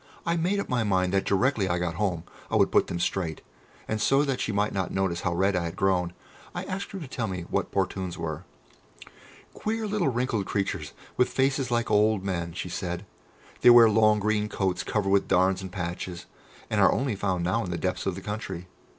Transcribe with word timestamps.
I 0.25 0.35
made 0.35 0.59
up 0.59 0.67
my 0.67 0.83
mind 0.83 1.13
that 1.13 1.25
directly 1.27 1.69
I 1.69 1.77
got 1.77 1.93
home 1.93 2.23
I 2.49 2.55
would 2.55 2.71
put 2.71 2.87
them 2.87 2.99
straight, 2.99 3.41
and 3.87 4.01
so 4.01 4.23
that 4.23 4.41
she 4.41 4.51
might 4.51 4.73
not 4.73 4.89
notice 4.89 5.21
how 5.21 5.31
red 5.35 5.55
I 5.55 5.65
had 5.65 5.75
grown, 5.75 6.13
I 6.55 6.63
asked 6.63 6.89
her 6.93 6.99
to 6.99 7.07
tell 7.07 7.27
me 7.27 7.43
what 7.51 7.71
Portunes 7.71 8.17
were. 8.17 8.43
[Illustration: 8.43 8.95
The 8.99 9.05
"Portunes" 9.05 9.11
were 9.11 9.13
queer 9.27 9.53
creatures.] 9.53 9.61
"Queer 9.63 9.87
little 9.87 10.07
wrinkled 10.07 10.45
creatures 10.47 10.93
with 11.17 11.29
faces 11.29 11.69
like 11.69 11.91
old 11.91 12.23
men," 12.25 12.53
she 12.53 12.67
said. 12.69 13.05
"They 13.61 13.69
wear 13.69 13.91
long 13.91 14.19
green 14.19 14.49
coats 14.49 14.81
covered 14.81 15.09
with 15.09 15.27
darns 15.27 15.61
and 15.61 15.71
patches, 15.71 16.25
and 16.67 16.81
are 16.81 16.91
only 16.91 17.15
found 17.15 17.43
now 17.43 17.63
in 17.63 17.69
the 17.69 17.77
depths 17.77 18.07
of 18.07 18.15
the 18.15 18.21
country. 18.21 18.65